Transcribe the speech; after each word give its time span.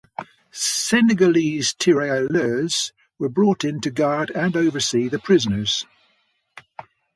Senegalese 0.51 1.75
Tirailleurs 1.75 2.91
were 3.19 3.29
brought 3.29 3.63
in 3.63 3.79
to 3.81 3.91
guard 3.91 4.31
and 4.31 4.55
oversee 4.57 5.07
the 5.07 5.19
prisoners. 5.19 5.85